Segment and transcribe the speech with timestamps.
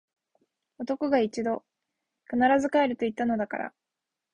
[0.79, 1.63] 男が一度・・・！！！
[2.27, 3.73] 必ず帰ると言ったのだから！！！